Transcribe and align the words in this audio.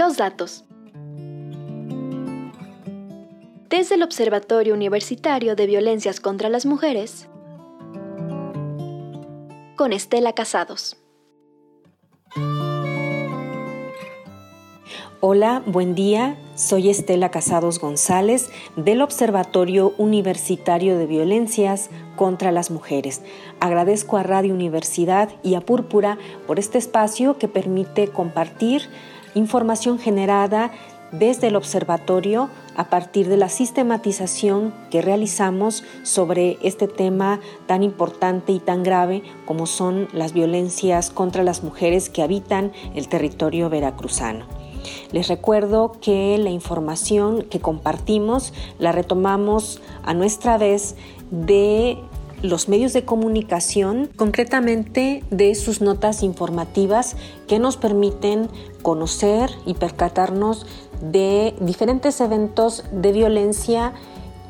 Los 0.00 0.16
datos. 0.16 0.64
Desde 3.68 3.96
el 3.96 4.02
Observatorio 4.02 4.72
Universitario 4.72 5.56
de 5.56 5.66
Violencias 5.66 6.20
contra 6.20 6.48
las 6.48 6.64
Mujeres, 6.64 7.28
con 9.76 9.92
Estela 9.92 10.32
Casados. 10.32 10.96
Hola, 15.20 15.62
buen 15.66 15.94
día. 15.94 16.38
Soy 16.54 16.88
Estela 16.88 17.30
Casados 17.30 17.78
González 17.78 18.48
del 18.76 19.02
Observatorio 19.02 19.92
Universitario 19.98 20.96
de 20.96 21.04
Violencias 21.04 21.90
contra 22.16 22.52
las 22.52 22.70
Mujeres. 22.70 23.20
Agradezco 23.60 24.16
a 24.16 24.22
Radio 24.22 24.54
Universidad 24.54 25.28
y 25.42 25.56
a 25.56 25.60
Púrpura 25.60 26.16
por 26.46 26.58
este 26.58 26.78
espacio 26.78 27.36
que 27.36 27.48
permite 27.48 28.08
compartir 28.08 28.88
información 29.34 29.98
generada 29.98 30.70
desde 31.12 31.48
el 31.48 31.56
observatorio 31.56 32.48
a 32.76 32.88
partir 32.88 33.28
de 33.28 33.36
la 33.36 33.48
sistematización 33.48 34.72
que 34.90 35.02
realizamos 35.02 35.84
sobre 36.02 36.58
este 36.62 36.86
tema 36.86 37.40
tan 37.66 37.82
importante 37.82 38.52
y 38.52 38.60
tan 38.60 38.82
grave 38.82 39.22
como 39.44 39.66
son 39.66 40.08
las 40.12 40.32
violencias 40.32 41.10
contra 41.10 41.42
las 41.42 41.62
mujeres 41.62 42.08
que 42.08 42.22
habitan 42.22 42.72
el 42.94 43.08
territorio 43.08 43.68
veracruzano. 43.68 44.46
Les 45.12 45.28
recuerdo 45.28 45.92
que 46.00 46.38
la 46.38 46.50
información 46.50 47.42
que 47.42 47.60
compartimos 47.60 48.54
la 48.78 48.92
retomamos 48.92 49.82
a 50.04 50.14
nuestra 50.14 50.56
vez 50.56 50.96
de 51.30 51.98
los 52.42 52.68
medios 52.68 52.92
de 52.92 53.04
comunicación, 53.04 54.08
concretamente 54.16 55.24
de 55.30 55.54
sus 55.54 55.80
notas 55.80 56.22
informativas 56.22 57.16
que 57.46 57.58
nos 57.58 57.76
permiten 57.76 58.48
conocer 58.82 59.50
y 59.66 59.74
percatarnos 59.74 60.66
de 61.02 61.54
diferentes 61.60 62.20
eventos 62.20 62.84
de 62.92 63.12
violencia 63.12 63.92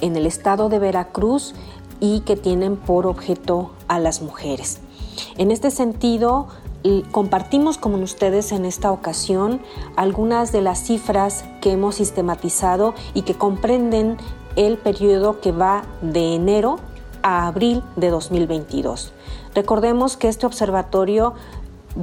en 0.00 0.16
el 0.16 0.26
estado 0.26 0.68
de 0.68 0.78
Veracruz 0.78 1.54
y 2.00 2.20
que 2.20 2.36
tienen 2.36 2.76
por 2.76 3.06
objeto 3.06 3.72
a 3.88 3.98
las 3.98 4.22
mujeres. 4.22 4.80
En 5.36 5.50
este 5.50 5.70
sentido, 5.70 6.48
compartimos 7.10 7.78
con 7.78 7.94
ustedes 8.02 8.52
en 8.52 8.64
esta 8.64 8.92
ocasión 8.92 9.60
algunas 9.96 10.52
de 10.52 10.62
las 10.62 10.84
cifras 10.84 11.44
que 11.60 11.72
hemos 11.72 11.96
sistematizado 11.96 12.94
y 13.14 13.22
que 13.22 13.34
comprenden 13.34 14.16
el 14.56 14.78
periodo 14.78 15.40
que 15.40 15.52
va 15.52 15.84
de 16.02 16.34
enero 16.34 16.78
a 17.22 17.46
abril 17.46 17.82
de 17.96 18.10
2022. 18.10 19.12
Recordemos 19.54 20.16
que 20.16 20.28
este 20.28 20.46
observatorio 20.46 21.34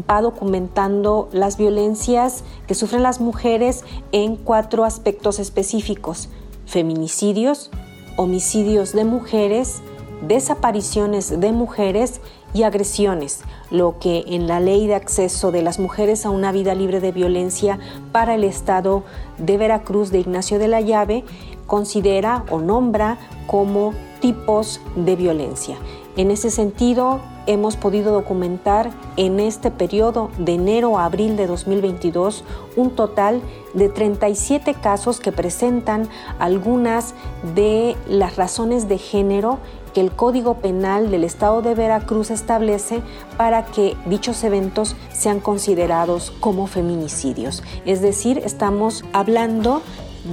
va 0.10 0.22
documentando 0.22 1.30
las 1.32 1.58
violencias 1.58 2.44
que 2.68 2.76
sufren 2.76 3.04
las 3.04 3.20
mujeres 3.20 3.84
en 4.12 4.36
cuatro 4.36 4.84
aspectos 4.84 5.40
específicos, 5.40 6.30
feminicidios, 6.66 7.72
homicidios 8.18 8.94
de 8.94 9.06
mujeres, 9.06 9.82
desapariciones 10.28 11.40
de 11.40 11.52
mujeres 11.52 12.22
y 12.54 12.64
agresiones, 12.64 13.42
lo 13.70 14.00
que 14.00 14.24
en 14.28 14.48
la 14.48 14.60
ley 14.60 14.88
de 14.88 14.96
acceso 14.96 15.52
de 15.52 15.62
las 15.62 15.78
mujeres 15.78 16.26
a 16.26 16.30
una 16.30 16.52
vida 16.52 16.74
libre 16.74 17.02
de 17.02 17.12
violencia 17.12 17.80
para 18.12 18.36
el 18.36 18.46
Estado 18.46 19.04
de 19.38 19.58
Veracruz 19.58 20.10
de 20.12 20.20
Ignacio 20.20 20.58
de 20.58 20.70
la 20.70 20.80
Llave 20.80 21.26
considera 21.68 22.46
o 22.50 22.60
nombra 22.60 23.18
como 23.46 23.94
tipos 24.26 24.82
de 24.96 25.16
violencia. 25.16 25.78
En 26.18 26.32
ese 26.32 26.50
sentido, 26.50 27.20
hemos 27.46 27.76
podido 27.76 28.12
documentar 28.12 28.90
en 29.18 29.40
este 29.40 29.70
periodo 29.70 30.32
de 30.40 30.56
enero 30.56 30.98
a 30.98 31.06
abril 31.06 31.38
de 31.38 31.46
2022 31.46 32.44
un 32.76 32.90
total 32.90 33.40
de 33.76 33.88
37 33.88 34.74
casos 34.82 35.20
que 35.20 35.32
presentan 35.32 36.10
algunas 36.40 37.14
de 37.54 37.96
las 38.08 38.36
razones 38.36 38.90
de 38.90 38.98
género 38.98 39.60
que 39.94 40.02
el 40.02 40.12
Código 40.12 40.56
Penal 40.56 41.12
del 41.12 41.24
Estado 41.24 41.62
de 41.62 41.76
Veracruz 41.76 42.32
establece 42.32 43.02
para 43.38 43.64
que 43.66 43.96
dichos 44.08 44.44
eventos 44.44 44.96
sean 45.14 45.40
considerados 45.40 46.32
como 46.40 46.66
feminicidios. 46.66 47.62
Es 47.86 48.02
decir, 48.02 48.40
estamos 48.40 49.06
hablando 49.14 49.84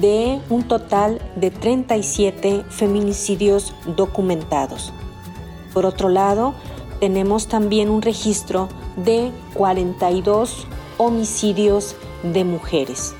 de 0.00 0.40
un 0.48 0.62
total 0.64 1.20
de 1.36 1.50
37 1.50 2.64
feminicidios 2.68 3.74
documentados. 3.96 4.92
Por 5.72 5.86
otro 5.86 6.08
lado, 6.08 6.54
tenemos 7.00 7.46
también 7.48 7.90
un 7.90 8.02
registro 8.02 8.68
de 8.96 9.30
42 9.54 10.66
homicidios 10.98 11.96
de 12.22 12.44
mujeres. 12.44 13.14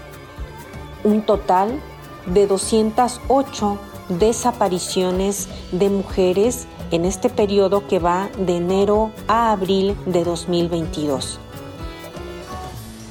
Un 1.05 1.23
total 1.23 1.81
de 2.27 2.47
208 2.47 3.79
desapariciones 4.09 5.49
de 5.73 5.91
mujeres 5.91 6.67
en 6.91 7.05
este 7.05 7.31
periodo 7.31 7.87
que 7.89 7.99
va 7.99 8.29
de 8.39 8.59
enero 8.59 9.11
a 9.27 9.53
abril 9.53 9.97
de 10.07 10.25
2022. 10.25 11.41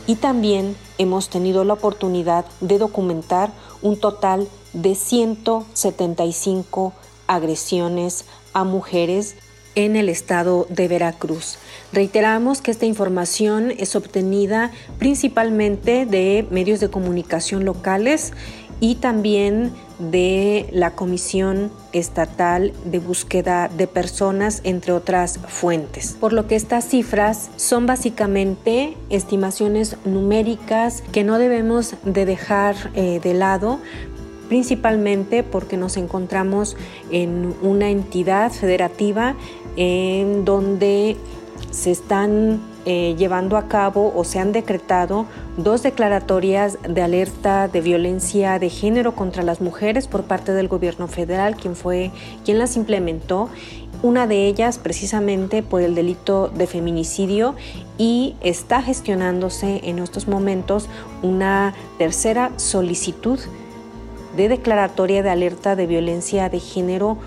Y 0.08 0.16
también 0.16 0.76
hemos 1.02 1.30
tenido 1.30 1.64
la 1.64 1.74
oportunidad 1.74 2.46
de 2.60 2.78
documentar 2.78 3.52
un 3.82 4.00
total 4.00 4.48
de 4.74 4.94
175 4.94 6.94
agresiones 7.26 8.26
a 8.54 8.64
mujeres 8.64 9.36
en 9.74 9.96
el 9.96 10.10
estado 10.10 10.68
de 10.70 10.88
Veracruz. 10.88 11.58
Reiteramos 11.92 12.62
que 12.62 12.70
esta 12.70 12.86
información 12.86 13.72
es 13.72 13.96
obtenida 13.96 14.70
principalmente 15.00 16.06
de 16.06 16.46
medios 16.52 16.80
de 16.80 16.90
comunicación 16.90 17.66
locales 17.66 18.34
y 18.80 18.96
también 18.96 19.74
de 20.10 20.68
la 20.72 20.92
Comisión 20.92 21.72
Estatal 21.94 22.74
de 22.86 23.00
Búsqueda 23.00 23.70
de 23.70 23.88
Personas, 23.88 24.62
entre 24.64 24.94
otras 24.94 25.40
fuentes. 25.48 26.18
Por 26.20 26.34
lo 26.34 26.48
que 26.48 26.56
estas 26.56 26.86
cifras 26.86 27.50
son 27.56 27.86
básicamente 27.86 28.98
estimaciones 29.10 29.98
numéricas 30.06 31.04
que 31.12 31.24
no 31.24 31.38
debemos 31.38 31.96
de 32.04 32.26
dejar 32.26 32.76
eh, 32.96 33.20
de 33.22 33.34
lado 33.34 33.80
principalmente 34.50 35.44
porque 35.44 35.78
nos 35.78 35.96
encontramos 35.96 36.76
en 37.10 37.56
una 37.62 37.90
entidad 37.90 38.52
federativa 38.52 39.34
en 39.78 40.44
donde 40.44 41.16
se 41.72 41.92
están 41.92 42.60
eh, 42.86 43.16
llevando 43.18 43.58
a 43.58 43.68
cabo 43.68 44.12
o 44.16 44.24
se 44.24 44.40
han 44.40 44.52
decretado 44.52 45.28
dos 45.56 45.84
declaratorias 45.84 46.80
de 46.82 47.02
alerta 47.04 47.68
de 47.68 47.80
violencia 47.80 48.58
de 48.58 48.70
género 48.70 49.14
contra 49.14 49.44
las 49.44 49.62
mujeres 49.62 50.08
por 50.08 50.24
parte 50.24 50.52
del 50.54 50.68
gobierno 50.68 51.08
federal, 51.08 51.56
quien 51.56 51.76
fue 51.76 52.12
quien 52.44 52.58
las 52.58 52.78
implementó. 52.78 53.50
Una 54.04 54.26
de 54.26 54.48
ellas 54.48 54.80
precisamente 54.80 55.62
por 55.62 55.84
el 55.84 55.94
delito 55.94 56.48
de 56.48 56.66
feminicidio 56.66 57.54
y 58.00 58.36
está 58.42 58.82
gestionándose 58.82 59.82
en 59.84 60.00
estos 60.00 60.28
momentos 60.28 60.90
una 61.22 61.76
tercera 62.00 62.52
solicitud 62.58 63.40
de 64.36 64.50
declaratoria 64.50 65.22
de 65.22 65.30
alerta 65.30 65.76
de 65.76 65.86
violencia 65.86 66.50
de 66.50 66.60
género 66.60 67.18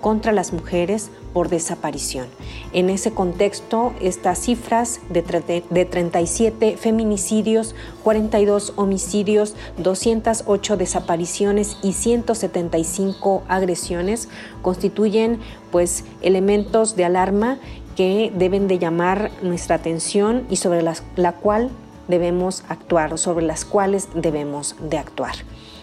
contra 0.00 0.32
las 0.32 0.52
mujeres 0.52 1.10
por 1.32 1.48
desaparición. 1.48 2.26
En 2.72 2.90
ese 2.90 3.12
contexto, 3.12 3.92
estas 4.00 4.38
cifras 4.38 5.00
de, 5.10 5.64
de 5.68 5.84
37 5.84 6.76
feminicidios, 6.76 7.74
42 8.04 8.74
homicidios, 8.76 9.54
208 9.78 10.76
desapariciones 10.76 11.76
y 11.82 11.92
175 11.92 13.42
agresiones 13.48 14.28
constituyen 14.62 15.40
pues 15.70 16.04
elementos 16.22 16.96
de 16.96 17.04
alarma 17.04 17.58
que 17.96 18.32
deben 18.34 18.68
de 18.68 18.78
llamar 18.78 19.30
nuestra 19.42 19.76
atención 19.76 20.46
y 20.50 20.56
sobre 20.56 20.82
la 20.82 21.32
cual 21.32 21.70
debemos 22.08 22.64
actuar 22.68 23.16
sobre 23.18 23.46
las 23.46 23.64
cuales 23.64 24.08
debemos 24.14 24.74
de 24.80 24.98
actuar. 24.98 25.34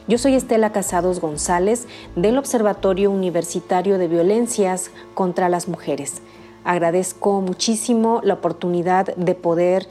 Yo 0.08 0.20
soy 0.20 0.36
Estela 0.36 0.72
Casados 0.72 1.20
González 1.20 1.88
del 2.16 2.38
Observatorio 2.38 3.10
Universitario 3.10 3.98
de 3.98 4.08
Violencias 4.08 4.92
contra 5.16 5.50
las 5.50 5.68
Mujeres. 5.68 6.22
Agradezco 6.64 7.42
muchísimo 7.42 8.22
la 8.24 8.36
oportunidad 8.36 9.16
de 9.16 9.34
poder 9.34 9.88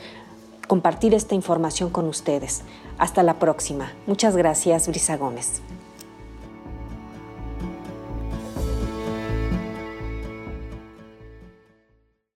compartir 0.68 1.14
esta 1.14 1.34
información 1.34 1.90
con 1.90 2.06
ustedes. 2.06 2.62
Hasta 2.96 3.24
la 3.24 3.40
próxima. 3.40 3.92
Muchas 4.06 4.36
gracias, 4.36 4.86
Brisa 4.86 5.16
Gómez. 5.16 5.60